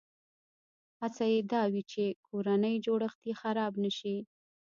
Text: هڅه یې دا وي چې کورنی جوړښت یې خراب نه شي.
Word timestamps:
هڅه 1.01 1.23
یې 1.33 1.39
دا 1.51 1.61
وي 1.71 1.83
چې 1.91 2.03
کورنی 2.25 2.73
جوړښت 2.85 3.19
یې 3.27 3.33
خراب 3.41 3.73
نه 3.83 3.91
شي. 3.97 4.15